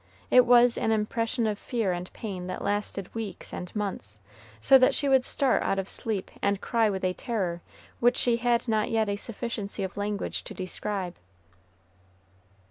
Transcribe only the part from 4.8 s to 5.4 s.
she would